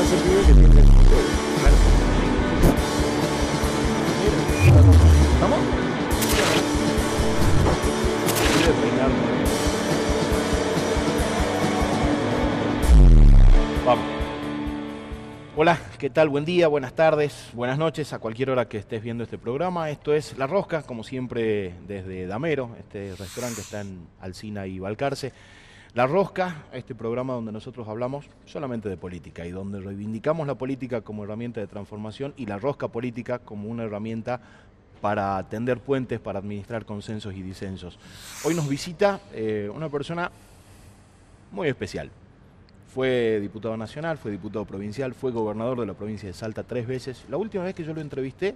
[0.00, 0.06] que
[8.64, 9.14] a peinarme.
[13.84, 14.04] Vamos.
[15.56, 16.30] Hola, ¿qué tal?
[16.30, 19.90] Buen día, buenas tardes, buenas noches a cualquier hora que estés viendo este programa.
[19.90, 24.78] Esto es La Rosca, como siempre desde Damero, este restaurante que está en Alcina y
[24.78, 25.32] Balcarce.
[25.94, 31.00] La Rosca, este programa donde nosotros hablamos solamente de política y donde reivindicamos la política
[31.00, 34.40] como herramienta de transformación y la rosca política como una herramienta
[35.00, 37.98] para tender puentes, para administrar consensos y disensos.
[38.44, 40.30] Hoy nos visita eh, una persona
[41.50, 42.08] muy especial.
[42.94, 47.24] Fue diputado nacional, fue diputado provincial, fue gobernador de la provincia de Salta tres veces.
[47.28, 48.54] La última vez que yo lo entrevisté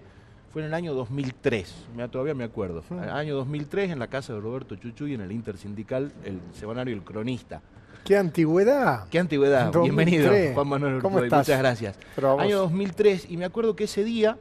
[0.54, 2.82] fue en el año 2003, me- todavía me acuerdo.
[2.88, 2.98] Mm.
[3.02, 7.02] El año 2003 en la casa de Roberto Chuchuy en el Intersindical, el semanario El
[7.02, 7.60] Cronista.
[8.04, 9.08] ¿Qué antigüedad?
[9.08, 9.72] Qué antigüedad.
[9.72, 10.20] 2003.
[10.22, 11.48] Bienvenido, Juan Manuel ¿Cómo Urtubey, estás?
[11.48, 11.98] Muchas gracias.
[12.14, 12.38] Pero.
[12.38, 14.38] Año 2003, y me acuerdo que ese día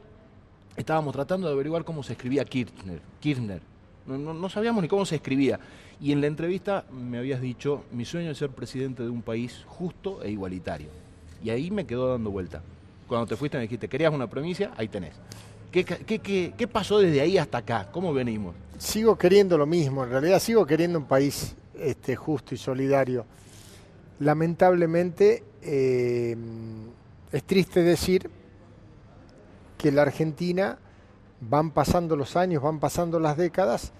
[0.76, 3.00] estábamos tratando de averiguar cómo se escribía Kirchner.
[3.20, 3.60] Kirchner.
[4.06, 5.58] No, no- no sabíamos ni cómo se escribía.
[6.00, 9.64] Y en la entrevista me habías dicho, mi sueño es ser presidente de un país
[9.66, 10.88] justo e igualitario.
[11.42, 12.62] Y ahí me quedó dando vuelta.
[13.08, 15.14] Cuando te fuiste me dijiste, querías una provincia, ahí tenés.
[15.74, 17.88] ¿Qué, pasó desde ahí hasta acá?
[17.90, 18.54] ¿Cómo venimos?
[18.78, 23.26] Sigo queriendo lo mismo, en realidad sigo queriendo un país este, justo y solidario.
[24.20, 26.36] Lamentablemente, eh,
[27.32, 28.30] es triste decir
[29.76, 30.78] que la Argentina
[31.40, 33.92] van pasando los años, van pasando las décadas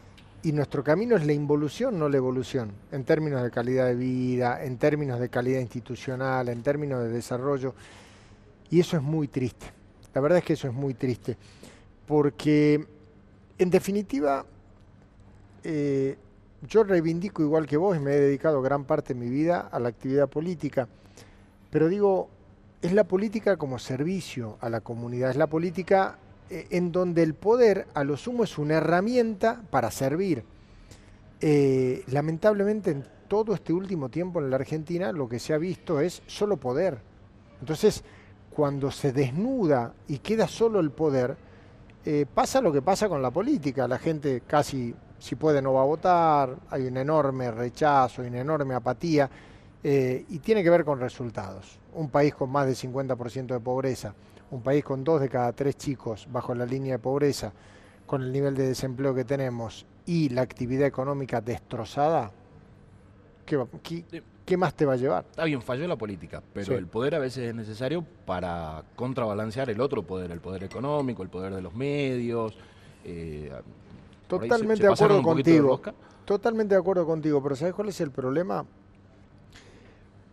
[0.45, 4.63] y nuestro camino es la involución, no la evolución, en términos de calidad de vida,
[4.63, 7.75] en términos de calidad institucional, en términos de desarrollo.
[8.71, 9.67] Y eso es muy triste.
[10.15, 11.37] La verdad es que eso es muy triste.
[12.07, 12.87] Porque,
[13.59, 14.45] en definitiva,
[15.63, 16.17] eh,
[16.69, 19.79] yo reivindico igual que vos y me he dedicado gran parte de mi vida a
[19.79, 20.89] la actividad política.
[21.71, 22.29] Pero digo,
[22.83, 26.19] es la política como servicio a la comunidad, es la política
[26.51, 30.45] eh, en donde el poder a lo sumo es una herramienta para servir.
[31.41, 36.01] Eh, lamentablemente en todo este último tiempo en la Argentina lo que se ha visto
[36.01, 36.99] es solo poder.
[37.61, 38.05] Entonces,
[38.51, 41.37] cuando se desnuda y queda solo el poder,
[42.05, 43.89] eh, pasa lo que pasa con la política.
[43.89, 48.41] La gente casi, si puede, no va a votar, hay un enorme rechazo, hay una
[48.41, 49.31] enorme apatía,
[49.83, 51.79] eh, y tiene que ver con resultados.
[51.95, 54.15] Un país con más del 50% de pobreza,
[54.51, 57.53] un país con dos de cada tres chicos bajo la línea de pobreza,
[58.07, 62.31] con el nivel de desempleo que tenemos y la actividad económica destrozada,
[63.47, 64.23] ¿qué.
[64.45, 65.25] Qué más te va a llevar?
[65.31, 66.75] Está bien, falló la política, pero Sí.
[66.75, 71.29] el poder a veces es necesario para contrabalancear el otro poder, el poder económico, el
[71.31, 72.57] poder de los medios.
[73.07, 75.81] eh, ahí se- Totalmente se de acuerdo de contigo.
[76.25, 78.65] Totalmente de acuerdo contigo, pero ¿sabes cuál es el problema?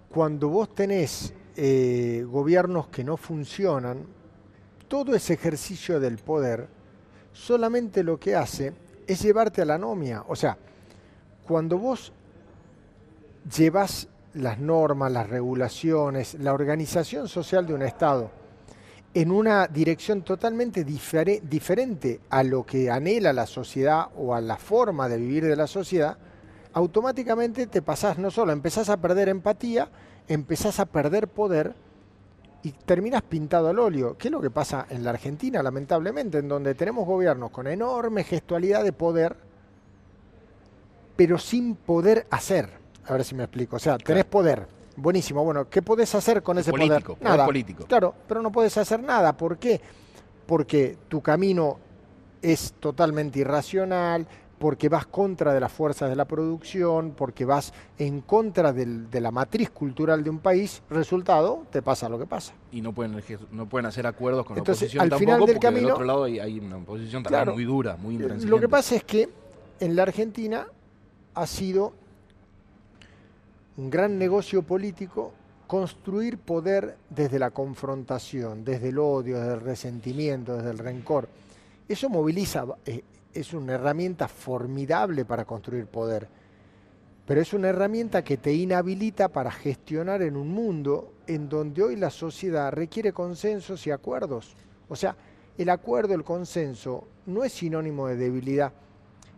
[0.10, 4.06] Cuando vos tenés eh, gobiernos que no funcionan,
[4.88, 6.68] todo ese ejercicio del poder
[7.34, 8.72] solamente lo que hace
[9.06, 10.24] es llevarte a la anomia.
[10.30, 10.58] O sea,
[11.46, 12.14] cuando vos
[13.50, 18.32] llevas las normas, las regulaciones, la organización social de un Estado
[19.14, 24.56] en una dirección totalmente difere- diferente a lo que anhela la sociedad o a la
[24.56, 26.18] forma de vivir de la sociedad,
[26.74, 29.90] automáticamente te pasás no solo, empezás a perder empatía,
[30.30, 31.76] empezás a perder poder
[32.64, 34.18] y terminas pintado al óleo.
[34.18, 38.24] ¿Qué es lo que pasa en la Argentina, lamentablemente, en donde tenemos gobiernos con enorme
[38.24, 39.36] gestualidad de poder,
[41.18, 42.81] pero sin poder hacer?
[43.08, 43.76] A ver si me explico.
[43.76, 44.68] O sea, tenés poder.
[44.96, 45.44] Buenísimo.
[45.44, 47.20] Bueno, ¿qué podés hacer con Es ese político, poder?
[47.20, 47.46] poder Nada.
[47.46, 47.86] político.
[47.86, 49.36] Claro, pero no puedes hacer nada.
[49.36, 49.82] ¿Por qué?
[50.46, 51.80] Porque tu camino
[52.42, 54.28] es totalmente irracional,
[54.60, 59.20] porque vas contra de las fuerzas de la producción, porque vas en contra del- de
[59.22, 62.54] la matriz cultural de un país, resultado, te pasa lo que pasa.
[62.72, 63.20] Y no pueden,
[63.52, 65.94] no pueden hacer acuerdos con Entonces, la oposición al tampoco, final del porque del camino-
[65.96, 67.54] otro lado hay, hay una oposición también Claro.
[67.54, 68.52] muy dura, muy Eh, intransigente.
[68.56, 69.30] Lo que pasa es que
[69.80, 70.68] en la Argentina
[71.34, 71.94] ha sido
[73.78, 75.34] un gran negocio político
[75.68, 81.30] construir poder desde la confrontación, desde el odio, desde el resentimiento, desde el rencor.
[81.88, 83.04] Eso moviliza, eh,
[83.34, 86.28] es una herramienta formidable para construir poder,
[87.26, 91.96] pero es una herramienta que te inhabilita para gestionar en un mundo en donde hoy
[91.96, 94.58] la sociedad requiere consensos y acuerdos.
[94.90, 95.16] O sea,
[95.58, 98.74] el acuerdo, el consenso, no es sinónimo de debilidad.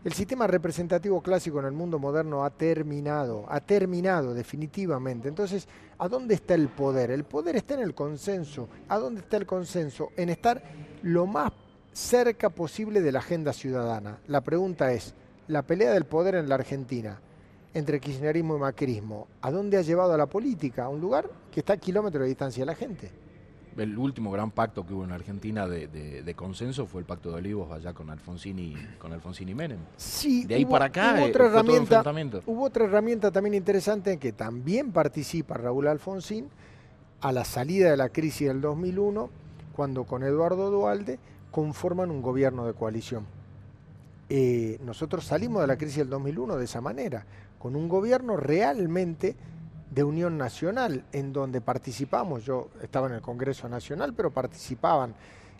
[0.03, 5.29] El sistema representativo clásico en el mundo moderno ha terminado, ha terminado definitivamente.
[5.29, 5.67] Entonces,
[5.97, 7.09] ¿a dónde está el poder?
[7.09, 8.67] El poder está en el consenso.
[8.89, 10.09] ¿A dónde está el consenso?
[10.17, 10.61] En estar
[11.03, 11.53] lo más
[11.93, 14.19] cerca posible de la agenda ciudadana.
[14.27, 15.13] La pregunta es,
[15.47, 17.19] ¿la pelea del poder en la Argentina
[17.73, 20.85] entre kirchnerismo y macrismo, ¿a dónde ha llevado a la política?
[20.85, 23.09] A un lugar que está a kilómetros de distancia de la gente.
[23.77, 27.71] El último gran pacto que hubo en Argentina de, consenso fue el pacto de Olivos
[27.71, 29.79] allá con Alfonsini, con Alfonsini Menem.
[29.97, 32.03] Sí, de ahí para acá hubo otra, herramienta,
[32.45, 36.49] hubo otra herramienta también interesante en que también participa Raúl Alfonsín
[37.21, 39.29] a la salida de la crisis del 2001,
[39.75, 41.19] cuando con Eduardo Dualde
[41.51, 43.25] conforman un gobierno de coalición.
[44.29, 47.25] Eh, nosotros salimos de la crisis del 2001 de esa manera,
[47.59, 49.35] con un gobierno realmente
[49.93, 55.13] de unión nacional, en donde participamos, yo estaba en el Congreso Nacional, pero participaban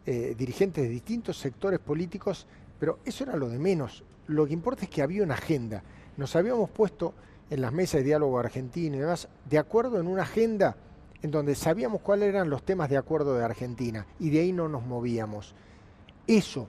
[0.05, 2.47] eh, dirigentes de distintos sectores políticos,
[2.79, 4.03] pero eso era lo de menos.
[4.27, 5.83] Lo que importa es que había una agenda.
[6.17, 7.13] Nos habíamos puesto
[7.49, 10.75] en las mesas de diálogo argentino y demás, de acuerdo en una agenda
[11.21, 14.67] en donde sabíamos cuáles eran los temas de acuerdo de Argentina y de ahí no
[14.67, 15.53] nos movíamos.
[16.25, 16.67] Eso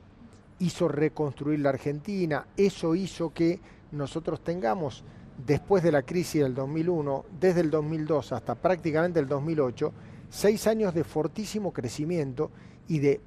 [0.58, 3.60] hizo reconstruir la Argentina, eso hizo que
[3.92, 5.02] nosotros tengamos
[5.38, 9.92] después de la crisis del 2001, desde el 2002 hasta prácticamente el 2008,
[10.30, 12.50] seis años de fortísimo crecimiento
[12.88, 13.20] y de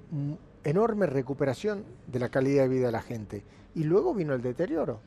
[0.64, 3.44] enorme recuperación de la calidad de vida de la gente.
[3.76, 5.00] Y luego vino el deterioro,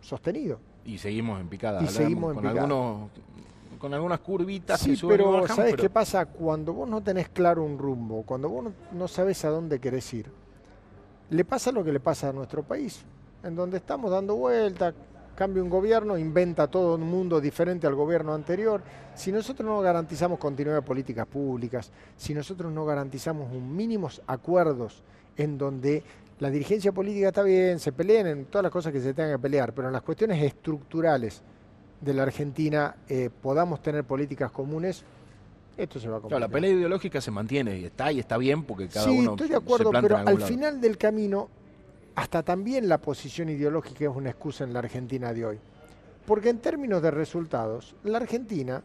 [0.00, 0.60] sostenido.
[0.84, 1.82] Y seguimos en picada.
[1.82, 3.10] Y seguimos con, algunos,
[3.78, 4.80] con algunas curvitas.
[4.80, 6.26] Sí, pero ¿sabes qué pasa?
[6.26, 10.12] Cuando vos no tenés claro un rumbo, cuando vos no, no sabes a dónde querés
[10.14, 10.30] ir,
[11.30, 13.04] le pasa lo que le pasa a nuestro país,
[13.42, 14.94] en donde estamos dando vueltas,
[15.38, 18.82] cambia un gobierno, inventa todo un mundo diferente al gobierno anterior.
[19.14, 25.04] Si nosotros no garantizamos continuidad de políticas públicas, si nosotros no garantizamos un mínimos acuerdos
[25.36, 26.02] en donde
[26.40, 29.38] la dirigencia política está bien, se peleen en todas las cosas que se tengan que
[29.38, 31.40] pelear, pero en las cuestiones estructurales
[32.00, 35.04] de la Argentina eh, podamos tener políticas comunes,
[35.76, 36.40] esto se va a complicar.
[36.40, 39.30] la pelea ideológica se mantiene y está y está bien porque cada sí, uno.
[39.30, 41.48] estoy de acuerdo, pero al final del camino
[42.18, 45.60] hasta también la posición ideológica es una excusa en la Argentina de hoy.
[46.26, 48.82] Porque en términos de resultados, la Argentina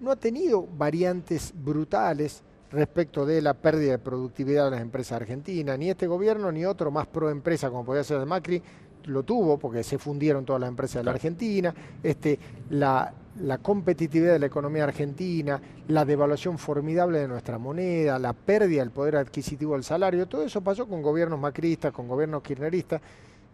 [0.00, 5.78] no ha tenido variantes brutales respecto de la pérdida de productividad de las empresas argentinas.
[5.78, 8.62] Ni este gobierno ni otro más pro empresa como podía ser el Macri
[9.04, 11.74] lo tuvo porque se fundieron todas las empresas de la Argentina.
[12.02, 12.38] Este,
[12.70, 18.80] la, la competitividad de la economía argentina, la devaluación formidable de nuestra moneda, la pérdida
[18.80, 23.00] del poder adquisitivo del salario, todo eso pasó con gobiernos macristas, con gobiernos kirchneristas.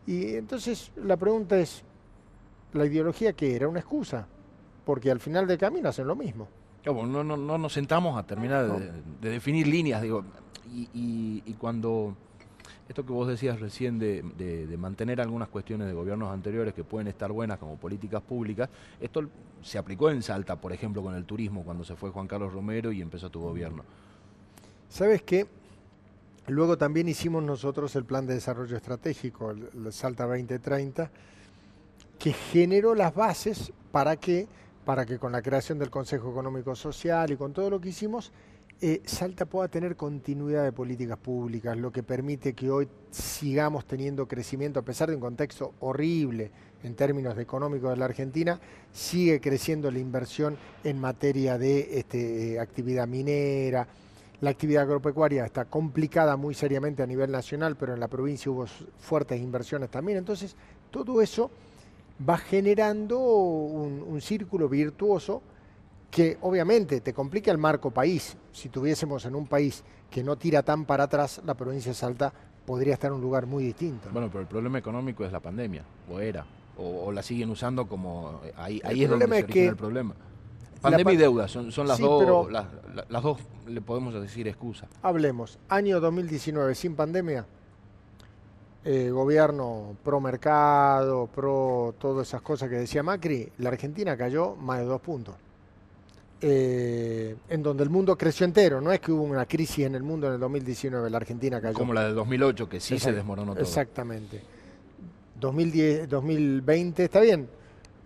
[0.06, 1.82] Y entonces la pregunta es,
[2.72, 3.68] ¿la ideología qué era?
[3.68, 4.26] ¿Una excusa?
[4.84, 6.48] Porque al final del camino hacen lo mismo.
[6.84, 8.66] No, no, no, nos sentamos a terminar
[9.20, 10.24] de, definir líneas, digo,
[10.72, 12.16] y, y cuando
[12.90, 17.30] esto que vos decías recién de, mantener algunas cuestiones de gobiernos anteriores que pueden estar
[17.30, 18.68] buenas como políticas públicas,
[19.00, 19.28] esto
[19.62, 22.90] se aplicó en Salta, por ejemplo, con el turismo, cuando se fue Juan Carlos Romero
[22.90, 23.84] y empezó tu gobierno.
[24.88, 25.46] ¿Sabes qué?
[26.48, 31.12] Luego también hicimos nosotros el plan de desarrollo estratégico, el Salta 2030,
[32.18, 34.48] que generó las bases para que,
[34.84, 38.32] para que con la creación del Consejo Económico Social y con todo lo que hicimos,
[38.82, 44.26] eh, Salta pueda tener continuidad de políticas públicas, lo que permite que hoy sigamos teniendo
[44.26, 46.50] crecimiento, a pesar de un contexto horrible
[46.82, 48.58] en términos económicos de la Argentina,
[48.90, 53.86] sigue creciendo la inversión en materia de este, actividad minera.
[54.40, 58.66] La actividad agropecuaria está complicada muy seriamente a nivel nacional, pero en la provincia hubo
[58.98, 60.16] fuertes inversiones también.
[60.16, 60.56] Entonces,
[60.90, 61.50] todo eso
[62.26, 65.42] va generando un círculo virtuoso
[66.10, 68.36] que obviamente te complica el marco país.
[68.52, 72.32] Si tuviésemos en un país que no tira tan para atrás, la provincia de Salta
[72.66, 74.08] podría estar en un lugar muy distinto.
[74.12, 76.44] Bueno, pero el problema económico es la pandemia, o era,
[76.76, 78.40] o, la siguen usando como...
[78.56, 80.14] Ahí, ahí es donde se origina el problema.
[80.80, 82.66] Pandemia y deuda son, son las, dos, las,
[83.08, 84.88] las, dos, le podemos decir excusa.
[85.02, 87.44] Hablemos, año 2019 sin pandemia,
[88.82, 94.78] eh, gobierno pro mercado, pro todas esas cosas que decía Macri, la Argentina cayó más
[94.78, 95.34] de dos puntos.
[96.42, 98.80] Eh, en donde el mundo creció entero.
[98.80, 101.74] No es que hubo una crisis en el mundo en el 2019, la Argentina cayó.
[101.74, 103.62] Como la de 2008, que sí se desmoronó todo.
[103.62, 104.40] Exactamente.
[105.38, 107.48] 2010, 2020, está bien,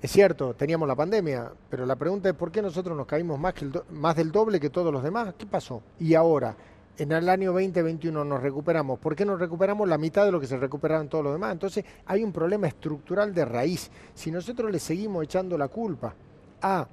[0.04, 3.54] es cierto, teníamos la pandemia, pero la pregunta es por qué nosotros nos caímos más,
[3.54, 5.32] que más del doble que todos los demás.
[5.38, 5.82] ¿Qué pasó?
[5.98, 6.54] Y ahora,
[6.98, 8.98] en el año 2021 nos recuperamos.
[8.98, 11.52] ¿Por qué nos recuperamos la mitad de lo que se recuperaron todos los demás?
[11.52, 13.90] Entonces hay un problema estructural de raíz.
[14.14, 16.14] Si nosotros le seguimos echando la culpa
[16.60, 16.86] a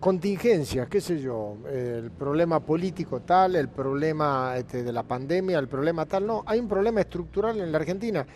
[0.00, 5.68] contingencias, qué sé yo, el problema político tal, el problema este, de la pandemia, el
[5.68, 8.26] problema tal, no, hay un problema estructural en la Argentina.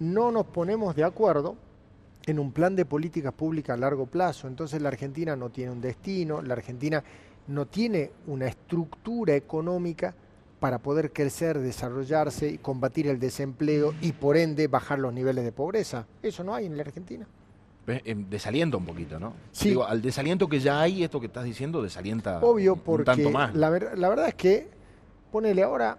[0.00, 1.56] No nos ponemos de acuerdo
[2.26, 5.80] en un plan de políticas públicas a largo plazo, entonces la Argentina no tiene un
[5.80, 7.02] destino, la Argentina
[7.48, 10.14] no tiene una estructura económica
[10.58, 15.52] para poder crecer, desarrollarse y combatir el desempleo y por ende bajar los niveles de
[15.52, 16.06] pobreza.
[16.22, 17.26] Eso no hay en la Argentina.
[18.04, 19.34] Em, desalienta un poquito, ¿no?
[19.52, 19.70] Sí.
[19.70, 23.30] Digo, al desaliento que ya hay, esto que estás diciendo desalienta Obvio, un, porque tanto
[23.30, 23.54] más.
[23.54, 24.68] La, la verdad es que,
[25.30, 25.98] ponele ahora,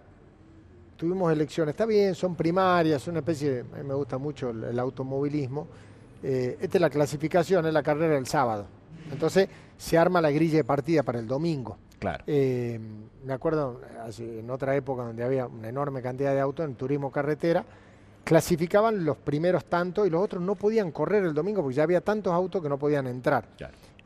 [1.02, 4.78] tuvimos elecciones, está bien, son primarias, una especie, de, a mí me gusta mucho el,
[4.78, 5.68] automovilismo.
[6.22, 8.68] Eh, esta es la clasificación, es la carrera del sábado.
[9.12, 11.80] Entonces se arma la grilla de partida para el domingo.
[11.98, 12.24] Claro.
[12.28, 12.80] Eh,
[13.26, 13.82] me acuerdo
[14.20, 17.66] en otra época donde había una enorme cantidad de autos en turismo carretera
[18.24, 22.02] clasificaban los primeros tantos y los otros no podían correr el domingo porque ya había
[22.02, 23.46] tantos autos que no podían entrar.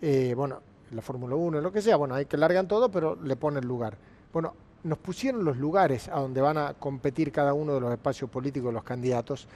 [0.02, 0.60] Eh, bueno,
[0.92, 3.98] la Fórmula 1, lo que sea, bueno, hay que largan todo, pero le ponen lugar.
[4.32, 4.54] Bueno,
[4.84, 8.70] nos pusieron los lugares a donde van a competir cada uno de los espacios políticos
[8.70, 9.48] de los candidatos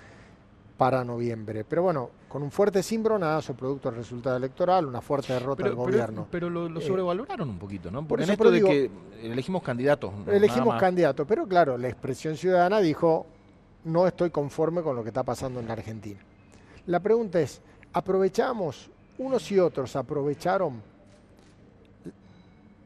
[0.80, 1.66] para noviembre.
[1.66, 6.25] Pero bueno, con un fuerte cimbronazo, producto del resultado electoral, una fuerte derrota del gobierno.
[6.32, 8.08] Pero, lo, eh, sobrevaloraron un poquito, ¿no?
[8.08, 10.12] Porque en esto de que elegimos candidatos.
[10.28, 13.28] elegimos candidatos, pero claro, la expresión ciudadana dijo,
[13.86, 16.19] no estoy conforme con lo que está pasando en la Argentina.
[16.88, 17.62] La pregunta es,
[17.93, 20.81] ¿aprovechamos, unos y otros aprovecharon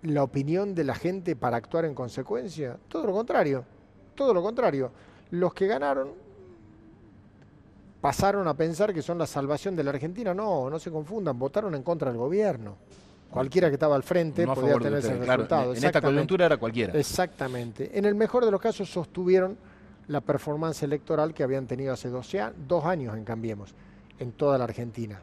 [0.04, 2.78] la opinión de la gente para actuar en consecuencia?
[2.88, 3.64] Todo lo contrario,
[4.16, 4.92] todo lo contrario.
[5.32, 6.10] Los que ganaron
[8.02, 10.34] pasaron a pensar que son la salvación de la Argentina.
[10.34, 12.76] No, no se confundan, votaron en contra del gobierno.
[13.32, 15.74] Cualquiera que estaba al frente podía tener ese resultado.
[15.74, 16.94] en esta coyuntura era cualquiera.
[17.00, 17.98] Exactamente.
[17.98, 19.58] En el mejor de los casos sostuvieron
[20.08, 23.74] la performance electoral que habían tenido hace 12 dos años en Cambiemos,
[24.20, 25.22] en toda la Argentina.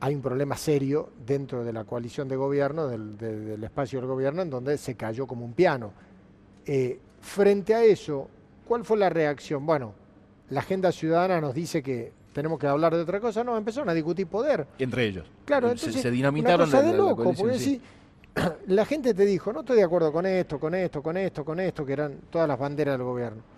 [0.00, 4.50] Hay un problema serio dentro de la coalición de gobierno, del, espacio del gobierno, en
[4.50, 5.92] donde se cayó como un piano.
[6.66, 8.28] Eh, frente a eso,
[8.66, 9.64] ¿cuál fue la reacción?
[9.64, 9.94] Bueno,
[10.50, 13.94] la agenda ciudadana nos dice que tenemos que hablar de otra cosa, no, empezaron a
[13.94, 14.66] discutir poder.
[14.78, 15.30] Entre ellos.
[15.44, 17.80] Claro, entonces, se, dinamitaron una cosa de loco, porque
[18.66, 21.60] la gente te dijo, no estoy de acuerdo con esto, con esto, con esto, con
[21.60, 23.51] esto, que eran todas las banderas del gobierno.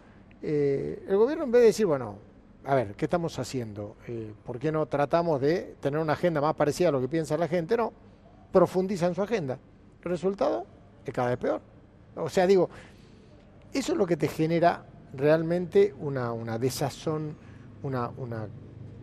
[0.46, 2.18] Eh, el gobierno en vez de decir, bueno,
[2.66, 3.96] a ver, ¿qué estamos haciendo?
[4.06, 7.38] Eh, ¿Por qué no tratamos de tener una agenda más parecida a lo que piensa
[7.38, 7.78] la gente?
[7.78, 7.94] No,
[8.52, 9.58] profundiza en su agenda.
[10.04, 10.66] El resultado
[11.06, 11.62] es cada vez peor.
[12.16, 12.68] O sea, digo,
[13.72, 14.84] eso es lo que te genera
[15.14, 17.34] realmente una, desazón,
[17.82, 18.10] una,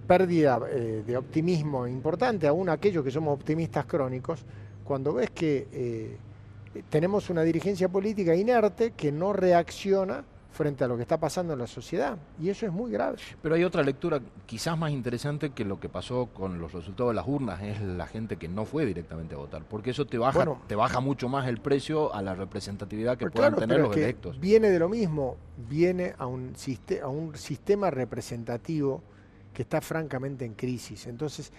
[0.05, 4.45] pérdida eh, de optimismo importante, aún aquellos que somos optimistas crónicos,
[4.83, 6.19] cuando ves que
[6.89, 11.59] tenemos una dirigencia política inerte que no reacciona frente a lo que está pasando en
[11.59, 12.17] la sociedad.
[12.39, 13.17] Y eso es muy grave.
[13.41, 17.15] Pero hay otra lectura quizás más interesante que lo que pasó con los resultados de
[17.15, 20.45] las urnas, es la gente que no fue directamente a votar, porque eso te baja,
[20.67, 24.39] te baja mucho más el precio a la representatividad que puedan tener los electos.
[24.39, 25.37] Viene de lo mismo,
[25.69, 26.53] viene a un,
[27.01, 29.01] a un sistema representativo
[29.53, 31.07] que está francamente en crisis.
[31.07, 31.51] Entonces,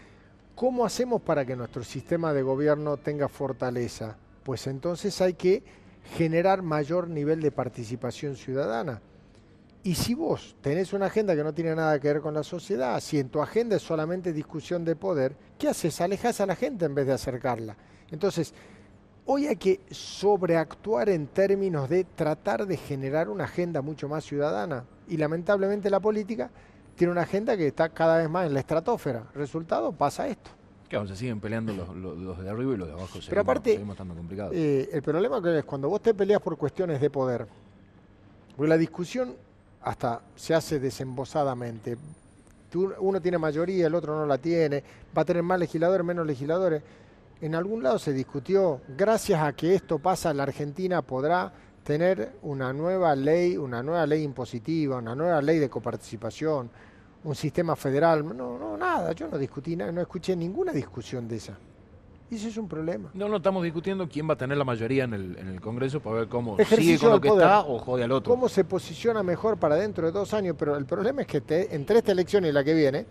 [0.55, 4.17] ¿cómo hacemos para que nuestro sistema de gobierno tenga fortaleza?
[4.43, 5.63] Pues entonces hay que
[6.05, 9.01] generar mayor nivel de participación ciudadana.
[9.85, 13.01] Y si vos tenés una agenda que no tiene nada que ver con la sociedad,
[13.01, 16.01] si en tu agenda es solamente discusión de poder, ¿qué haces?
[16.01, 17.77] Alejas a la gente en vez de acercarla.
[18.13, 18.55] Entonces,
[19.27, 24.85] hoy hay que sobreactuar en términos de tratar de generar una agenda mucho más ciudadana.
[25.09, 26.49] Y lamentablemente la política
[26.95, 29.25] tiene una agenda que está cada vez más en la estratosfera.
[29.35, 30.51] Resultado, pasa esto.
[30.93, 33.19] Claro, se siguen peleando los, de arriba y los de abajo.
[33.27, 33.83] Pero aparte,
[34.53, 37.47] eh, el problema que es cuando vos te peleas por cuestiones de poder,
[38.55, 39.35] porque la discusión
[39.81, 41.97] hasta se hace desembosadamente.
[42.99, 44.85] uno tiene mayoría, el otro no la tiene,
[45.17, 46.83] va a tener más legisladores, menos legisladores.
[47.41, 52.71] En algún lado se discutió, gracias a que esto pasa, la Argentina podrá tener una
[52.75, 56.69] nueva ley, una nueva ley impositiva, una nueva ley de coparticipación,
[57.25, 58.25] un sistema federal.
[58.25, 61.57] No, no, nada, yo no discutí nada, no escuché ninguna discusión de esa.
[62.31, 63.11] Y eso es un problema.
[63.13, 66.01] No, no estamos discutiendo quién va a tener la mayoría en el, en el Congreso
[66.01, 68.33] para ver cómo sigue con lo que está o jode al otro.
[68.33, 71.99] Cómo se posiciona mejor para dentro de dos años, pero el problema es que entre
[71.99, 73.05] esta elección y la que viene,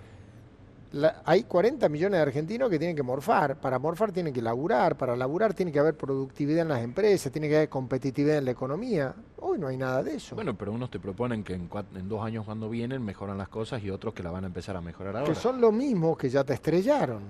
[1.26, 3.60] hay 40 millones de argentinos que tienen que morfar.
[3.60, 7.48] Para morfar tienen que laburar, para laburar tiene que haber productividad en las empresas, tiene
[7.48, 9.16] que haber competitividad en la economía.
[9.40, 10.36] Hoy no hay nada de eso.
[10.36, 11.70] Bueno, pero unos te proponen que en,
[12.10, 14.82] dos años cuando vienen mejoran las cosas y otros que la van a empezar a
[14.82, 15.28] mejorar ahora.
[15.28, 17.22] Que son los mismos que ya te estrellaron.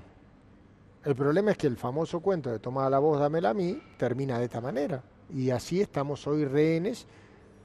[1.03, 4.37] El problema es que el famoso cuento de toma la voz, dámela a mí, termina
[4.39, 5.03] de esta manera.
[5.33, 7.07] Y así estamos hoy rehenes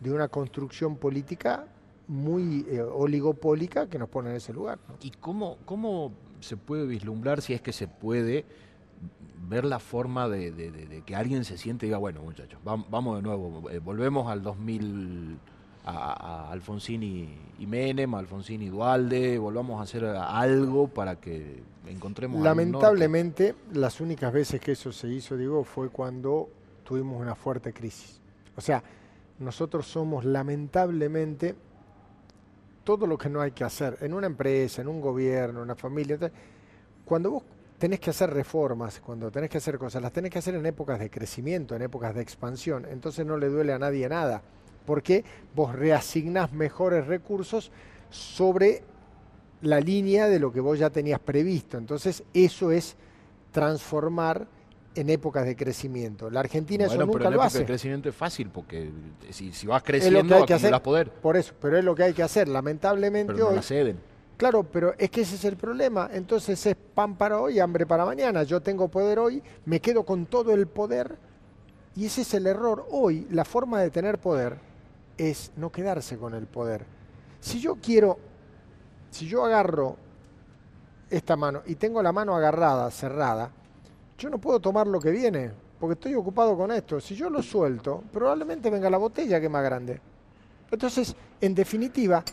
[0.00, 1.66] de una construcción política
[2.08, 4.78] muy eh, oligopólica que nos pone en ese lugar.
[5.02, 8.44] ¿Y cómo, cómo se puede vislumbrar, si es que se puede,
[9.48, 13.70] ver la forma de, que alguien se siente y diga, bueno muchachos, vamos, de nuevo,
[13.70, 15.38] eh, volvemos al 2000,
[15.84, 22.42] a, Alfonsín y, Menem, a Alfonsín y Dualde, volvamos a hacer algo para que encontremos...
[22.42, 26.48] Lamentablemente, las únicas veces que eso se hizo, digo, fue cuando
[26.84, 28.20] tuvimos una fuerte crisis.
[28.56, 28.82] O sea,
[29.38, 31.54] nosotros somos lamentablemente
[32.86, 35.74] todo lo que no hay que hacer en una empresa, en un gobierno, en una
[35.74, 36.16] familia,
[37.04, 37.42] cuando vos
[37.78, 41.00] tenés que hacer reformas, cuando tenés que hacer cosas, las tenés que hacer en épocas
[41.00, 42.86] de crecimiento, en épocas de expansión.
[42.88, 44.40] Entonces no le duele a nadie nada,
[44.86, 47.72] porque vos reasignás mejores recursos
[48.08, 48.84] sobre
[49.62, 51.78] la línea de lo que vos ya tenías previsto.
[51.78, 52.94] Entonces eso es
[53.50, 54.46] transformar
[54.96, 56.30] en épocas de crecimiento.
[56.30, 57.60] La Argentina eso nunca lo hace.
[57.60, 58.90] de crecimiento es fácil porque
[59.30, 61.10] si, vas creciendo es lo que hay que hacer, poder.
[61.10, 62.48] Por eso, pero es lo que hay que hacer.
[62.48, 63.98] Lamentablemente pero no La ceden.
[64.38, 66.08] Claro, pero es que ese es el problema.
[66.12, 68.42] Entonces es pan para hoy, hambre para mañana.
[68.42, 71.16] Yo tengo poder hoy, me quedo con todo el poder
[71.94, 72.86] y ese es el error.
[72.90, 74.56] Hoy la forma de tener poder
[75.18, 76.84] es no quedarse con el poder.
[77.40, 78.18] Si yo quiero,
[79.10, 79.96] si yo agarro
[81.10, 83.50] esta mano y tengo la mano agarrada, cerrada,
[84.18, 87.00] yo no puedo tomar lo que viene porque estoy ocupado con esto.
[87.00, 90.00] Si yo lo suelto, probablemente venga la botella que es más grande.
[90.70, 92.24] Entonces, en definitiva,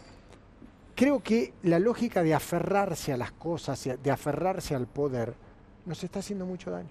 [0.95, 5.33] creo que la lógica de aferrarse a las cosas, de aferrarse al poder,
[5.85, 6.89] nos está haciendo mucho daño.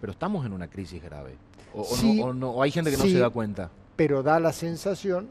[0.00, 1.36] Pero estamos en una crisis grave.
[1.74, 3.70] O, no, hay gente que no se da cuenta.
[3.96, 5.30] Pero da la sensación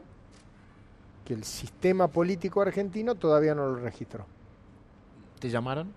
[1.24, 4.26] que el sistema político argentino todavía no lo registró.
[5.38, 5.92] ¿Te llamaron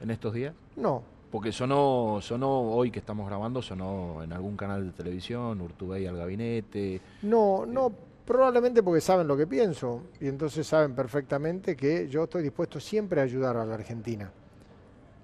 [0.00, 0.54] en estos días?
[0.76, 1.02] No.
[1.30, 6.16] Porque sonó, sonó hoy que estamos grabando, sonó en algún canal de televisión, Urtubey al
[6.16, 7.00] gabinete.
[7.22, 7.92] No, no,
[8.28, 13.22] Probablemente porque saben lo que pienso y entonces saben perfectamente que yo estoy dispuesto siempre
[13.22, 14.30] a ayudar a la Argentina,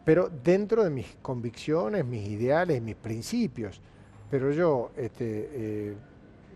[0.06, 3.78] pero dentro de mis convicciones, mis ideales, mis principios.
[4.30, 5.96] Pero yo este, eh,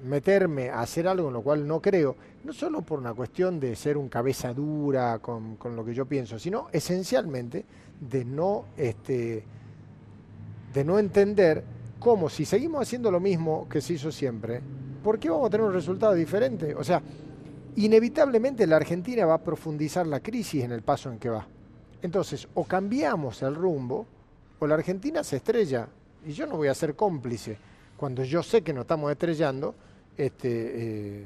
[0.05, 3.75] meterme a hacer algo en lo cual no creo, no solo por una cuestión de
[3.77, 7.65] ser un cabeza dura con, con lo que yo pienso, sino esencialmente
[8.01, 9.45] de no, este,
[10.73, 11.65] de no entender
[11.99, 14.61] cómo si seguimos haciendo lo mismo que se hizo siempre,
[15.03, 16.75] ¿por qué vamos a tener un resultado diferente?
[16.75, 17.03] O sea,
[17.77, 21.47] inevitablemente la Argentina va a profundizar la crisis en el paso en que va.
[22.03, 24.07] Entonces, o cambiamos el rumbo,
[24.59, 25.89] o la Argentina se estrella.
[26.27, 27.59] Y yo no voy a ser cómplice
[27.99, 29.75] cuando yo sé que nos estamos estrellando.
[30.17, 31.25] Este, eh,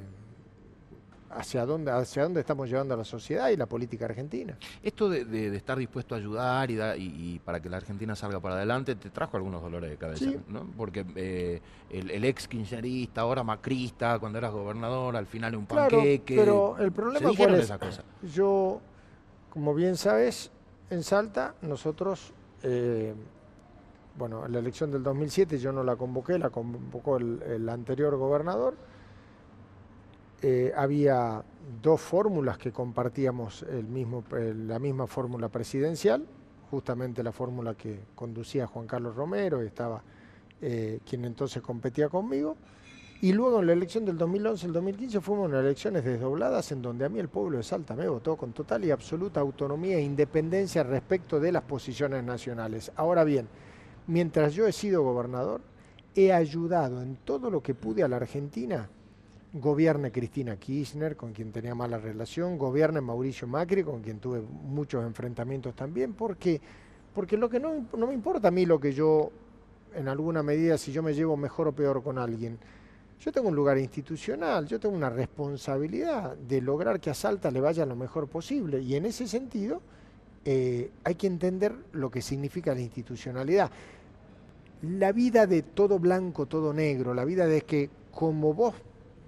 [1.35, 4.57] hacia dónde, hacia dónde estamos llevando a la sociedad y la política argentina.
[4.83, 8.95] Esto de, estar dispuesto a ayudar y, y, para que la Argentina salga para adelante
[8.97, 10.67] te trajo algunos dolores de cabeza, ¿no?
[10.77, 16.37] Porque eh, el, ex kirchnerista, ahora macrista, cuando eras gobernador, al final un panqueque.
[16.37, 18.05] pero el problema es esa cosa.
[18.23, 18.81] Yo,
[19.51, 20.51] como bien sabes,
[20.91, 22.33] en Salta nosotros...
[22.63, 23.15] Eh,
[24.19, 28.75] bueno, en la elección del 2007 yo no la convoqué, la convocó el anterior gobernador
[30.45, 31.45] eh, había
[31.81, 36.27] dos fórmulas que compartíamos el mismo, la misma fórmula presidencial,
[36.69, 40.03] justamente la fórmula que conducía Juan Carlos Romero, y estaba
[40.61, 42.57] eh, quien entonces competía conmigo.
[43.21, 47.05] Y luego en la elección del 2011 el 2015 fuimos unas elecciones desdobladas en donde
[47.05, 50.83] a mí el pueblo de Salta me votó con total y absoluta autonomía e independencia
[50.83, 52.91] respecto de las posiciones nacionales.
[52.97, 53.47] Ahora bien,
[54.07, 55.61] mientras yo he sido gobernador,
[56.15, 58.89] he ayudado en todo lo que pude a la Argentina.
[59.55, 65.05] Gobierne Cristina Kirchner, con quien tenía mala relación, gobierne Mauricio Macri, con quien tuve muchos
[65.05, 66.59] enfrentamientos también, porque,
[67.15, 69.31] porque lo que no, no me importa a mí lo que yo,
[69.95, 72.59] en alguna medida, si yo me llevo mejor o peor con alguien,
[73.21, 77.61] yo tengo un lugar institucional, yo tengo una responsabilidad de lograr que a Salta le
[77.61, 79.83] vaya lo mejor posible, y en ese sentido
[80.45, 83.71] eh, hay que entender lo que significa la institucionalidad.
[84.83, 88.75] La vida de todo blanco, todo negro, la vida de que como vos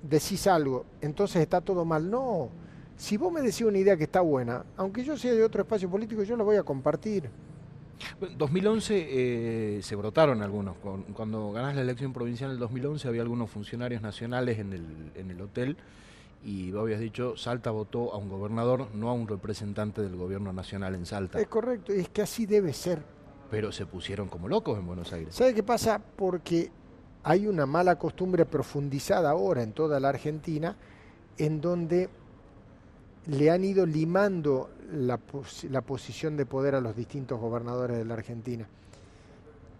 [0.02, 2.10] decís algo, entonces está todo mal.
[2.10, 2.50] No,
[2.96, 5.88] si vos me decís una idea que está buena, aunque yo sea de otro espacio
[5.88, 7.30] político, yo la voy a compartir.
[8.20, 10.76] En 2011 eh, se brotaron algunos.
[11.14, 15.30] Cuando ganás la elección provincial en el 2011 había algunos funcionarios nacionales en el, en
[15.30, 15.76] el hotel
[16.44, 20.52] y vos habías dicho, Salta votó a un gobernador, no a un representante del gobierno
[20.52, 21.40] nacional en Salta.
[21.40, 23.02] Es correcto, es que así debe ser.
[23.50, 25.34] Pero se pusieron como locos en Buenos Aires.
[25.34, 25.98] ¿Sabe qué pasa?
[25.98, 26.70] Porque
[27.22, 30.76] hay una mala costumbre profundizada ahora en toda la Argentina,
[31.38, 32.10] en donde
[33.26, 38.68] le han ido limando la, posición de poder a los distintos gobernadores de la Argentina.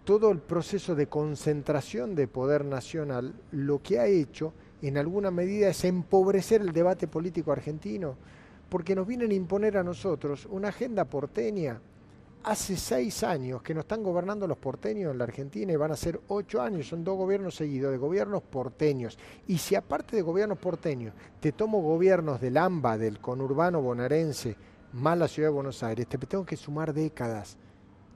[0.03, 5.69] Todo el proceso de concentración de poder nacional lo que ha hecho en alguna medida
[5.69, 8.15] es empobrecer el debate político argentino,
[8.69, 11.79] porque nos vienen a imponer a nosotros una agenda porteña
[12.45, 15.95] hace seis años que nos están gobernando los porteños en la Argentina y van a
[15.95, 19.17] ser ocho años, son dos gobiernos seguidos de gobiernos porteños.
[19.47, 24.55] Y si aparte de gobiernos porteños te tomo gobiernos del AMBA, del conurbano bonaerense,
[24.93, 27.57] más la ciudad de Buenos Aires, te tengo que sumar décadas.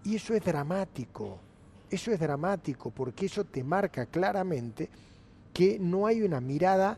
[0.03, 1.39] Y eso es dramático,
[1.89, 4.89] eso es dramático porque eso te marca claramente
[5.53, 6.97] que no hay una mirada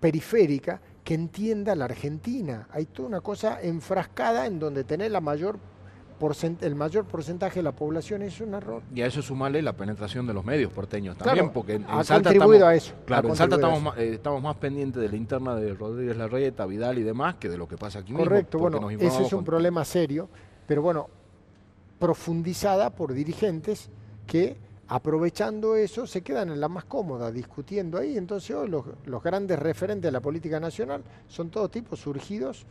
[0.00, 2.68] periférica que entienda la Argentina.
[2.72, 5.58] Hay toda una cosa enfrascada en donde la mayor
[6.62, 8.82] el mayor porcentaje de la población es un error.
[8.94, 12.30] Y a eso sumarle la penetración de los medios porteños también, porque en, ha Salta
[12.30, 12.94] contribuido a eso.
[13.04, 16.64] Claro, en Salta estamos más, eh, estamos más pendientes de la interna de Rodríguez Larreta,
[16.64, 18.70] Vidal y demás que de lo que pasa aquí Correcto, mismo.
[18.70, 20.28] Correcto, bueno, ese es un problema serio,
[20.66, 21.08] pero bueno,
[21.98, 23.90] profundizada por dirigentes
[24.26, 24.56] que
[24.88, 28.16] aprovechando eso se quedan en la más cómoda, discutiendo ahí.
[28.16, 32.66] Entonces hoy los, los grandes referentes de la política nacional son todo tipo surgidos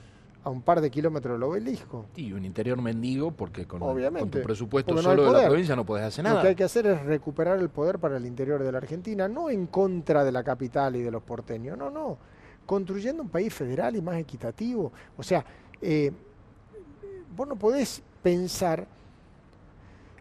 [0.45, 2.05] a un par de kilómetros del obelisco.
[2.15, 6.23] Y un interior mendigo, porque con, tu presupuesto solo de la provincia no puedes hacer
[6.23, 6.35] nada.
[6.35, 9.27] Lo que hay que hacer es recuperar el poder para el interior de la Argentina,
[9.27, 12.19] no en contra de la capital y de los porteños, no, no.
[12.63, 14.91] Construyendo un país federal y más equitativo.
[15.17, 15.43] O sea,
[15.81, 16.11] eh,
[17.35, 18.87] vos no podés pensar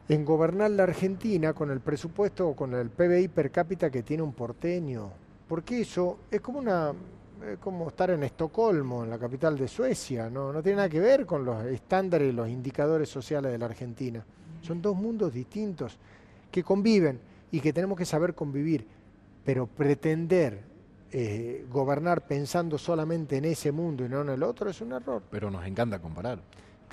[0.09, 4.23] en gobernar la Argentina con el presupuesto o con el PBI per cápita que tiene
[4.23, 5.11] un porteño.
[5.49, 6.93] Porque eso es como una
[7.53, 10.53] es como estar en Estocolmo, en la capital de Suecia, ¿no?
[10.53, 14.25] no tiene nada que ver con los estándares y los indicadores sociales de la Argentina.
[14.63, 15.99] Son dos mundos distintos
[16.51, 18.87] que conviven y que tenemos que saber convivir,
[19.45, 20.63] pero pretender
[21.13, 25.23] eh, gobernar pensando solamente en ese mundo y no en el otro es un error.
[25.31, 26.41] Pero nos encanta comparar.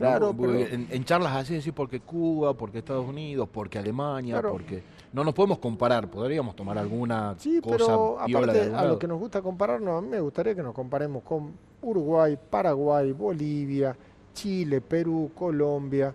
[0.01, 4.83] Claro, en, charlas así decir porque Cuba, porque Estados Unidos, porque Alemania, porque
[5.13, 9.41] no nos podemos comparar, podríamos tomar alguna sí, pero aparte a lo que nos gusta
[9.41, 13.95] compararnos, a mí me gustaría que nos comparemos con Uruguay, Paraguay, Bolivia,
[14.33, 16.13] Chile, Perú, Colombia.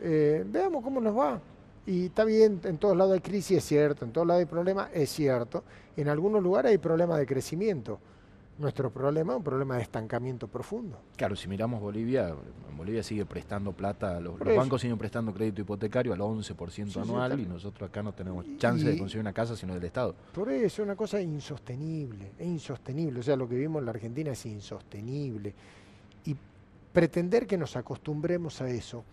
[0.00, 1.40] Eh, veamos cómo nos va.
[1.86, 4.90] Y está bien, en todos lados hay crisis, es cierto, en todos lados hay problemas,
[4.92, 5.64] es cierto.
[5.96, 7.98] En algunos lugares hay problemas de crecimiento
[8.58, 10.98] nuestro problema es un problema de estancamiento profundo.
[11.16, 12.34] Claro, si miramos Bolivia,
[12.76, 17.88] Bolivia sigue prestando plata, los, bancos siguen prestando crédito hipotecario al 11% anual y nosotros
[17.88, 20.14] acá no tenemos chance de conseguir una casa sino del Estado.
[20.34, 23.20] Por eso es una cosa insostenible, es insostenible.
[23.20, 25.54] O sea, lo que vivimos en la Argentina es insostenible.
[26.24, 26.36] Y
[26.92, 29.04] pretender que nos acostumbremos a eso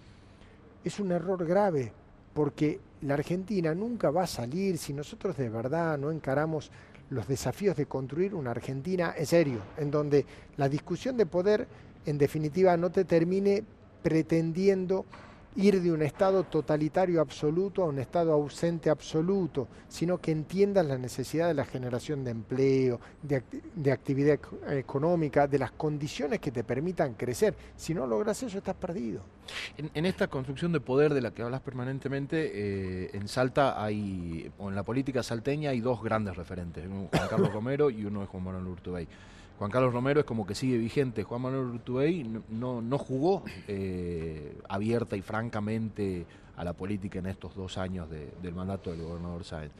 [0.84, 1.91] es un error grave,
[2.36, 6.69] porque la Argentina nunca va a salir si nosotros de verdad no encaramos
[7.10, 10.26] los desafíos de construir una Argentina en serio, en donde
[10.58, 11.65] la discusión de poder
[12.06, 13.63] en definitiva no te termine
[14.04, 15.06] pretendiendo
[15.56, 20.98] ir de un estado totalitario absoluto a un estado ausente absoluto, sino que entiendas la
[20.98, 24.39] necesidad de la generación de empleo, de, actividad
[24.70, 27.56] económica, de las condiciones que te permitan crecer.
[27.76, 29.22] Si no logras eso, estás perdido.
[29.78, 34.70] En, esta construcción de poder de la que hablas permanentemente, eh, en Salta hay, o
[34.70, 38.30] en la política salteña hay dos grandes referentes, uno Juan Carlos Romero y uno es
[38.30, 39.08] Juan Manuel Urtubey.
[39.58, 41.24] Juan Carlos Romero es como que sigue vigente.
[41.24, 46.26] Juan Manuel Urtubey no, no, jugó eh, abierta y francamente
[46.58, 49.74] a la política en estos dos años del mandato del gobernador Sáenz.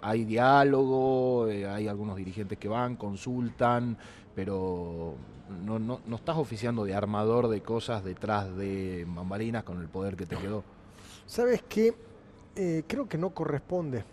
[0.00, 3.96] hay diálogo, eh, hay algunos dirigentes que van, consultan,
[4.34, 5.14] pero
[5.64, 10.16] no, no, no, estás oficiando de armador de cosas detrás de bambalinas con el poder
[10.16, 10.64] que te quedó.
[11.26, 11.94] ¿Sabes qué?
[12.56, 14.04] Eh, creo que no corresponde.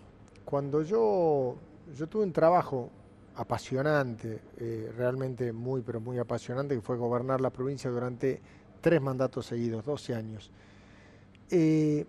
[0.44, 1.56] Cuando yo,
[1.96, 2.90] yo tuve un trabajo
[3.36, 8.42] apasionante, eh, realmente muy, pero muy apasionante, que fue gobernar la provincia durante
[8.82, 10.52] tres mandatos seguidos, 12 años.
[11.50, 12.06] Eh,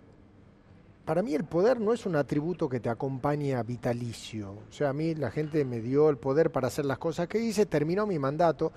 [1.05, 4.51] para mí el poder no es un atributo que te acompaña vitalicio.
[4.51, 7.39] O sea, a mí la gente me dio el poder para hacer las cosas que
[7.39, 8.71] hice, terminó mi mandato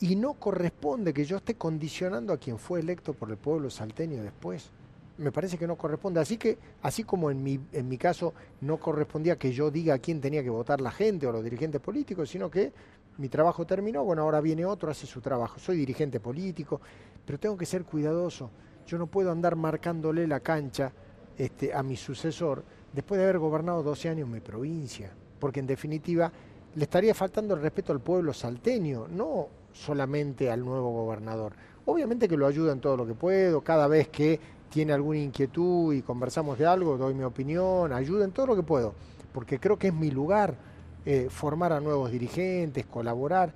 [0.00, 4.22] y no corresponde que yo esté condicionando a quien fue electo por el pueblo salteño
[4.22, 4.70] después
[5.18, 6.20] me parece que no corresponde.
[6.20, 9.98] Así que, así como en mi, en mi caso no correspondía que yo diga a
[9.98, 12.72] quién tenía que votar la gente o los dirigentes políticos, sino que
[13.18, 15.58] mi trabajo terminó, bueno, ahora viene otro, hace su trabajo.
[15.58, 16.80] Soy dirigente político,
[17.24, 18.50] pero tengo que ser cuidadoso.
[18.86, 20.92] Yo no puedo andar marcándole la cancha
[21.38, 26.30] este, a mi sucesor después de haber gobernado 12 años mi provincia, porque en definitiva
[26.74, 31.52] le estaría faltando el respeto al pueblo salteño, no solamente al nuevo gobernador.
[31.84, 35.94] Obviamente que lo ayuda en todo lo que puedo, cada vez que tiene alguna inquietud
[35.94, 38.94] y conversamos de algo, doy mi opinión, ayudo en todo lo que puedo,
[39.32, 40.56] porque creo que es mi lugar
[41.04, 43.52] eh, formar a nuevos dirigentes, colaborar.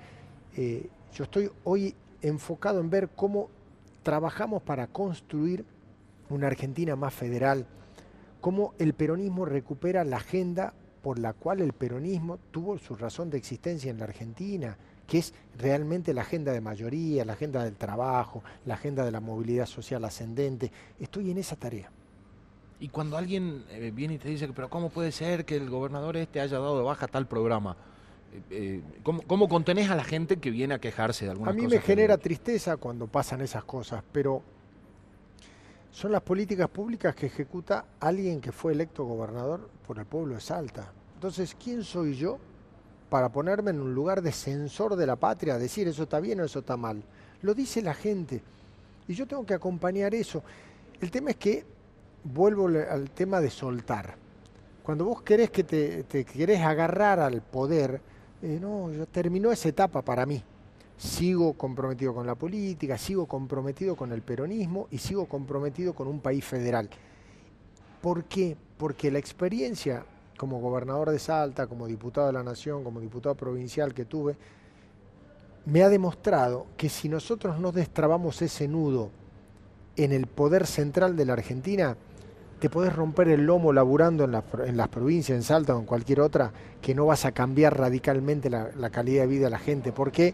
[0.56, 3.48] Eh, yo estoy hoy enfocado en ver cómo
[4.02, 5.64] trabajamos para construir
[6.28, 7.66] una Argentina más federal,
[8.40, 13.38] cómo el peronismo recupera la agenda por la cual el peronismo tuvo su razón de
[13.38, 14.76] existencia en la Argentina
[15.10, 19.18] que es realmente la agenda de mayoría, la agenda del trabajo, la agenda de la
[19.18, 20.70] movilidad social ascendente.
[21.00, 21.90] Estoy en esa tarea.
[22.78, 26.16] Y cuando alguien eh, viene y te dice, pero ¿cómo puede ser que el gobernador
[26.16, 27.76] este haya dado de baja tal programa?
[28.32, 31.58] Eh, eh, ¿cómo, contenés a la gente que viene a quejarse de alguna cosa?
[31.58, 34.44] A mí me genera tristeza cuando pasan esas cosas, pero
[35.90, 40.40] son las políticas públicas que ejecuta alguien que fue electo gobernador por el pueblo de
[40.40, 40.92] Salta.
[41.16, 42.38] Entonces, ¿quién soy yo
[43.10, 46.44] para ponerme en un lugar de censor de la patria, decir eso está bien o
[46.44, 47.02] eso está mal.
[47.42, 48.40] Lo dice la gente.
[49.08, 50.42] Y yo tengo que acompañar eso.
[51.00, 51.64] El tema es que
[52.22, 54.14] vuelvo al tema de soltar.
[54.82, 58.00] Cuando vos querés que te, te querés agarrar al poder,
[58.42, 60.42] eh, no, ya terminó esa etapa para mí.
[60.96, 66.20] Sigo comprometido con la política, sigo comprometido con el peronismo y sigo comprometido con un
[66.20, 66.88] país federal.
[68.00, 68.56] ¿Por qué?
[68.78, 70.04] Porque la experiencia
[70.40, 74.36] como gobernador de Salta, como diputado de la Nación, como diputado provincial que tuve,
[75.66, 79.10] me ha demostrado que si nosotros no destrabamos ese nudo
[79.96, 81.94] en el poder central de la Argentina,
[82.58, 84.32] te podés romper el lomo laburando en,
[84.78, 86.50] las provincias, en Salta o en cualquier otra,
[86.80, 90.32] que no vas a cambiar radicalmente la, calidad de vida de la gente, porque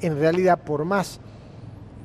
[0.00, 1.18] en realidad por más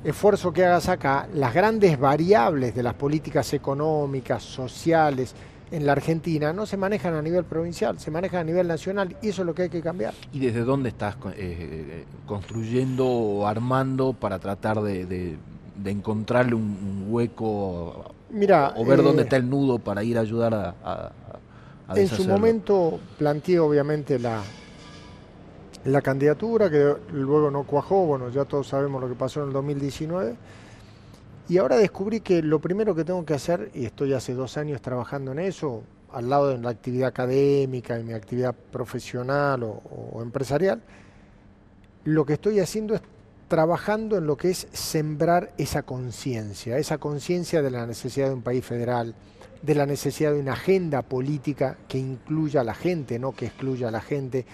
[0.04, 5.36] esfuerzo que hagas acá, las grandes variables de las políticas económicas, sociales,
[5.72, 9.30] en la Argentina no se manejan a nivel provincial, se manejan a nivel nacional y
[9.30, 10.14] eso es lo que hay que cambiar.
[10.32, 15.38] ¿Y desde dónde estás eh, construyendo o armando para tratar de, de,
[15.76, 20.18] de encontrarle un, un hueco Mira, o ver eh, dónde está el nudo para ir
[20.18, 21.12] a ayudar a, a,
[21.88, 24.42] a En su momento planteé obviamente la,
[25.86, 29.54] la candidatura, que luego no cuajó, bueno, ya todos sabemos lo que pasó en el
[29.54, 30.36] 2019.
[31.48, 34.82] Y ahora descubrí que lo primero que tengo que hacer, y estoy hace dos años
[34.82, 39.82] trabajando en eso, al lado de la actividad académica y mi actividad profesional o,
[40.14, 40.82] o empresarial,
[42.06, 43.02] lo que estoy haciendo es
[43.48, 48.42] trabajando en lo que es sembrar esa conciencia, esa conciencia de la necesidad de un
[48.42, 49.14] país federal,
[49.62, 53.90] de la necesidad de una agenda política que incluya a la gente, no que excluya
[53.90, 54.46] a la gente,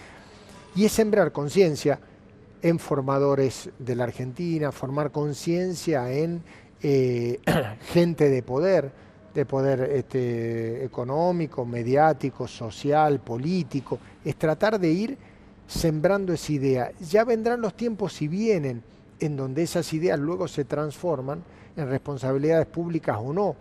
[0.76, 2.00] y es sembrar conciencia
[2.62, 6.44] en formadores de la Argentina, formar conciencia en
[6.82, 7.40] eh,
[7.94, 8.92] gente de poder,
[9.34, 15.18] de poder este, económico, mediático, social, político, es tratar de ir
[15.68, 16.92] sembrando esa idea.
[17.00, 18.84] Ya vendrán los tiempos, si vienen,
[19.20, 21.44] en donde esas ideas luego se transforman
[21.78, 23.56] en responsabilidades públicas o no.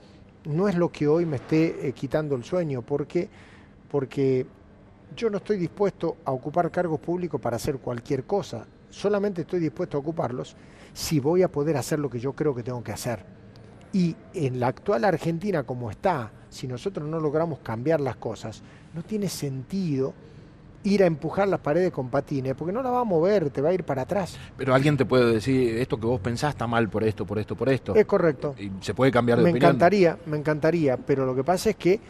[0.45, 3.29] No es lo que hoy me esté eh, quitando el sueño, porque,
[3.91, 4.47] porque
[5.15, 8.67] yo no estoy dispuesto a ocupar cargos públicos para hacer cualquier cosa.
[8.91, 10.57] Solamente estoy dispuesto a ocuparlos
[10.93, 13.25] si voy a poder hacer lo que yo creo que tengo que hacer.
[13.93, 18.63] Y en la actual Argentina como está, si nosotros no logramos cambiar las cosas,
[18.95, 20.13] no tiene sentido
[20.83, 23.71] ir a empujar las paredes con patines, porque no la va a mover, te va
[23.71, 24.39] a ir para atrás.
[24.57, 27.55] Pero alguien te puede decir, esto que vos pensás está mal por esto, por esto,
[27.55, 27.95] por esto.
[27.95, 28.55] Es correcto.
[28.59, 29.71] Y se puede cambiar de me opinión.
[29.71, 32.01] encantaría, me encantaría, pero lo que pasa es que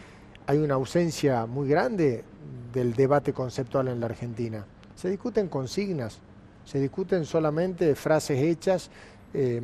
[0.47, 2.25] hay una ausencia muy grande
[2.73, 4.65] del debate conceptual en la Argentina.
[4.95, 6.21] Se discuten consignas,
[6.65, 8.91] se discuten solamente frases hechas
[9.33, 9.61] eh,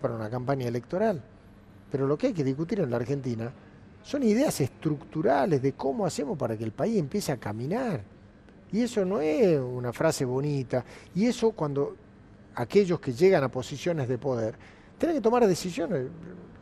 [0.00, 1.22] para una campaña electoral.
[1.90, 3.52] Pero lo que hay que discutir en la Argentina
[4.02, 8.02] son ideas estructurales de cómo hacemos para que el país empiece a caminar.
[8.72, 10.84] Y eso no es una frase bonita.
[11.14, 11.94] Y eso cuando
[12.54, 14.54] aquellos que llegan a posiciones de poder
[14.98, 16.06] tienen que tomar decisiones.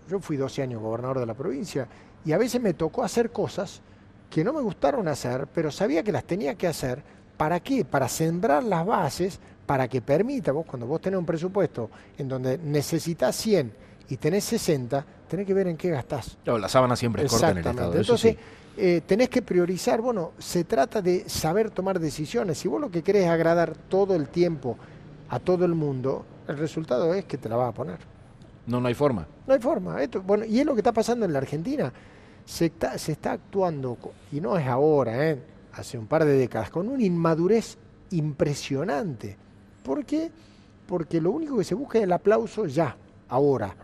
[0.09, 1.87] Yo fui 12 años gobernador de la provincia
[2.25, 3.81] y a veces me tocó hacer cosas
[4.29, 7.03] que no me gustaron hacer, pero sabía que las tenía que hacer.
[7.37, 7.85] ¿Para qué?
[7.85, 9.41] Para sembrar las bases
[9.71, 13.73] para que permita, vos cuando vos tenés un presupuesto en donde necesitas 100
[14.09, 16.39] y tenés 60, tenés que ver en qué gastás.
[16.45, 17.93] La sábana siempre es corta en el Estado.
[17.93, 18.39] eso Entonces, sí.
[18.77, 22.59] eh, tenés que priorizar, bueno, se trata de saber tomar decisiones.
[22.59, 24.77] Si vos lo que querés es agradar todo el tiempo
[25.29, 27.99] a todo el mundo, el resultado es que te la vas a poner.
[28.67, 29.25] No, no hay forma.
[29.47, 30.03] No hay forma.
[30.03, 31.93] Esto, bueno, y es lo que está pasando en la Argentina.
[32.45, 33.97] Se está, se está actuando,
[34.33, 35.41] y no es ahora, ¿eh?
[35.75, 37.79] hace un par de décadas, con una inmadurez
[38.11, 39.39] impresionante.
[39.83, 40.31] ¿Por qué?
[40.87, 42.97] Porque lo único que se busca es el aplauso ya,
[43.29, 43.75] ahora.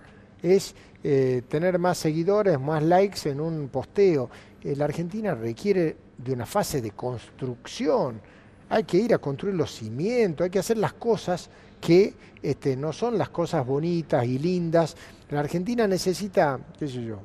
[0.42, 4.28] Es eh, tener más seguidores, más likes en un posteo.
[4.62, 8.20] La Argentina requiere de una fase de construcción.
[8.68, 11.48] Hay que ir a construir los cimientos, hay que hacer las cosas
[11.80, 14.96] que este, no son las cosas bonitas y lindas.
[15.30, 17.20] La Argentina necesita, qué sé yo,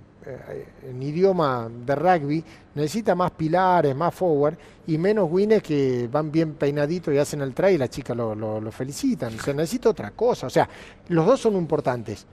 [0.90, 2.44] en idioma de rugby,
[2.76, 4.56] necesita más pilares, más forward
[4.88, 8.36] y menos winners que van bien peinaditos y hacen el try y las chicas lo,
[8.36, 9.32] lo- felicitan.
[9.40, 10.48] Se necesita otra cosa.
[10.48, 10.68] O sea,
[11.10, 12.26] los dos son importantes.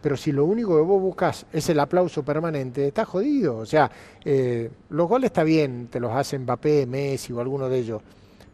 [0.00, 3.56] Pero si lo único que vos buscas es el aplauso permanente, estás jodido.
[3.58, 3.90] O sea,
[4.24, 8.02] eh, los goles está bien, te los hace Mbappé, Messi o alguno de ellos.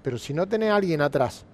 [0.02, 1.44] Pero si no tenés a alguien atrás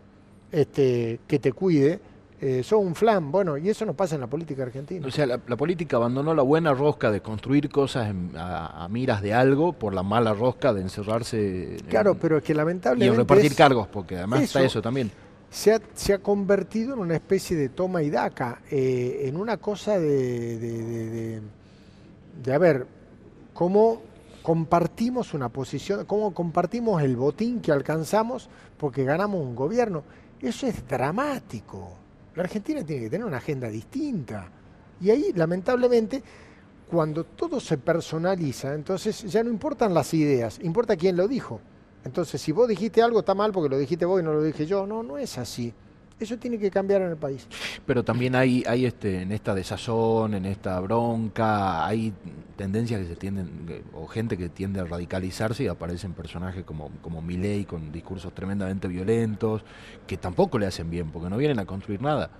[0.52, 1.98] este, que te cuide,
[2.40, 3.30] eh, sos un flan.
[3.32, 5.06] Bueno, y eso no pasa en la política argentina.
[5.06, 8.88] O sea, la, la política abandonó la buena rosca de construir cosas en- a, a
[8.88, 12.56] miras de algo por la mala rosca de encerrarse en- Claro, pero es que y
[12.56, 14.66] lamentablemente en repartir es- cargos, porque además está eso.
[14.66, 15.10] eso también.
[15.50, 19.56] se, ha, se ha convertido en una especie de toma y daca, eh, en una
[19.56, 21.40] cosa de, de, de, de-
[22.42, 22.86] de, a ver,
[23.54, 24.02] cómo
[24.42, 30.04] compartimos una posición, cómo compartimos el botín que alcanzamos porque ganamos un gobierno.
[30.40, 31.88] Eso es dramático.
[32.36, 34.48] La Argentina tiene que tener una agenda distinta.
[35.00, 36.22] Y ahí, lamentablemente,
[36.90, 41.60] cuando todo se personaliza, entonces ya no importan las ideas, importa quién lo dijo.
[42.04, 44.66] Entonces, si vos dijiste algo, está mal porque lo dijiste vos y no lo dije
[44.66, 44.86] yo.
[44.86, 45.74] No, no es así.
[46.18, 47.46] Eso tiene que cambiar en el país.
[47.84, 52.12] Pero también hay, hay este, en esta desazón, en esta bronca, hay
[52.56, 57.20] tendencias que se tienden, o gente que tiende a radicalizarse y aparecen personajes como, como
[57.20, 59.62] Milei con discursos tremendamente violentos,
[60.06, 62.30] que tampoco le hacen bien, porque no vienen a construir nada.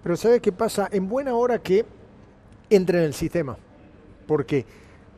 [0.00, 0.88] Pero ¿sabes qué pasa?
[0.92, 1.84] En buena hora que
[2.70, 3.56] entre en el sistema.
[4.28, 4.64] Porque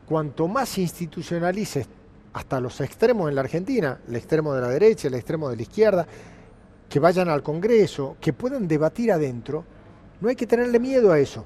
[0.07, 1.87] cuanto más institucionalices
[2.33, 5.61] hasta los extremos en la Argentina, el extremo de la derecha, el extremo de la
[5.61, 6.07] izquierda,
[6.89, 9.63] que vayan al Congreso, que puedan debatir adentro,
[10.21, 11.45] no hay que tenerle miedo a eso.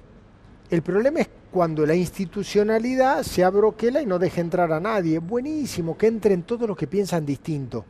[0.69, 5.19] El problema es cuando la institucionalidad se abroquela y no deja entrar a nadie.
[5.19, 7.83] Buenísimo, que entren todos los que piensan distinto.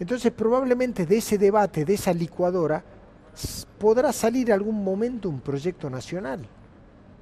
[0.00, 2.82] Entonces probablemente de ese debate, de esa licuadora,
[3.78, 6.40] podrá salir algún momento un proyecto nacional.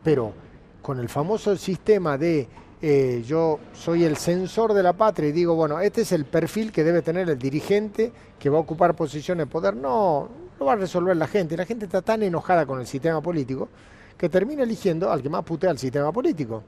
[0.02, 0.32] Pero
[0.80, 2.48] con el famoso sistema de
[2.88, 6.70] eh, yo soy el censor de la patria y digo, bueno, este es el perfil
[6.70, 9.74] que debe tener el dirigente que va a ocupar posiciones de poder.
[9.74, 11.56] No, lo va a resolver la gente.
[11.56, 13.68] La gente está tan enojada con el sistema político
[14.16, 16.62] que termina eligiendo al que más putea el sistema político.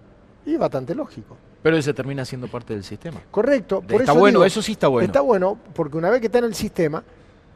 [0.44, 1.36] Y es bastante lógico.
[1.62, 3.20] Pero ese termina siendo parte del sistema.
[3.30, 3.80] Correcto.
[3.82, 5.06] Por está bueno, eso sí está bueno.
[5.06, 7.04] Está bueno porque una vez que está en el sistema,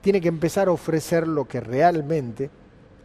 [0.01, 2.49] tiene que empezar a ofrecer lo que realmente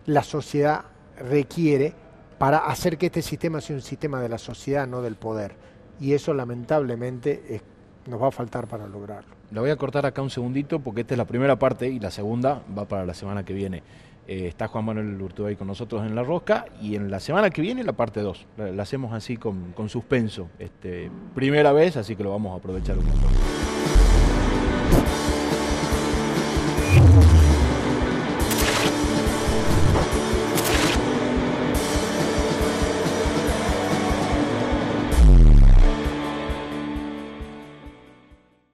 [0.06, 0.84] la sociedad
[1.18, 1.96] requiere
[2.38, 5.56] para hacer que este sistema sea un sistema de la sociedad, no del poder.
[6.00, 7.62] Y eso lamentablemente
[8.08, 9.36] nos va a faltar para lograrlo.
[9.52, 12.12] La voy a cortar acá un segundito porque esta es la primera parte y la
[12.12, 13.84] segunda va para la semana que viene.
[14.28, 17.62] Eh, está Juan Manuel Urtubey con nosotros en La Rosca y en la semana que
[17.62, 18.46] viene la parte 2.
[18.58, 20.50] La, hacemos así con, con suspenso.
[20.60, 23.77] Este, primera vez, así que lo vamos a aprovechar un montón.